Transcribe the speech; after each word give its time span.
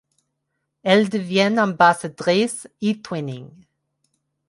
Elle 0.81 1.09
devient 1.11 1.55
ambassadrice 1.59 2.67
eTwinning. 2.81 3.51